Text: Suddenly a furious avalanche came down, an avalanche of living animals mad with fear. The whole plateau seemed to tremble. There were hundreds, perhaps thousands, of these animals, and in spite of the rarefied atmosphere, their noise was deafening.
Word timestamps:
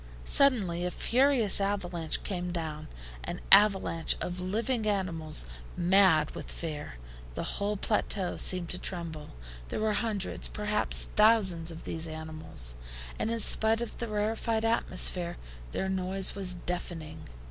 Suddenly 0.25 0.83
a 0.83 0.89
furious 0.89 1.61
avalanche 1.61 2.23
came 2.23 2.51
down, 2.51 2.87
an 3.23 3.39
avalanche 3.51 4.15
of 4.19 4.39
living 4.41 4.87
animals 4.87 5.45
mad 5.77 6.31
with 6.31 6.49
fear. 6.49 6.93
The 7.35 7.43
whole 7.43 7.77
plateau 7.77 8.37
seemed 8.37 8.69
to 8.69 8.79
tremble. 8.79 9.29
There 9.69 9.79
were 9.79 9.93
hundreds, 9.93 10.47
perhaps 10.47 11.09
thousands, 11.15 11.69
of 11.69 11.83
these 11.83 12.07
animals, 12.07 12.73
and 13.19 13.29
in 13.29 13.39
spite 13.39 13.79
of 13.79 13.99
the 13.99 14.07
rarefied 14.07 14.65
atmosphere, 14.65 15.37
their 15.71 15.87
noise 15.87 16.33
was 16.33 16.55
deafening. 16.55 17.27